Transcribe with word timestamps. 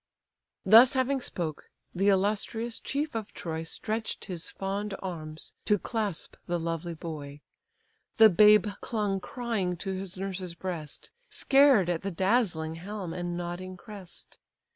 Thus 0.65 0.93
having 0.93 1.21
spoke, 1.21 1.69
the 1.93 2.07
illustrious 2.09 2.79
chief 2.79 3.13
of 3.13 3.35
Troy 3.35 3.61
Stretch'd 3.61 4.25
his 4.25 4.49
fond 4.49 4.95
arms 4.97 5.53
to 5.65 5.77
clasp 5.77 6.37
the 6.47 6.57
lovely 6.59 6.95
boy. 6.95 7.41
The 8.17 8.31
babe 8.31 8.65
clung 8.81 9.19
crying 9.19 9.77
to 9.77 9.93
his 9.93 10.17
nurse's 10.17 10.55
breast, 10.55 11.11
Scared 11.29 11.87
at 11.87 12.01
the 12.01 12.09
dazzling 12.09 12.77
helm, 12.81 13.13
and 13.13 13.37
nodding 13.37 13.77
crest. 13.77 14.39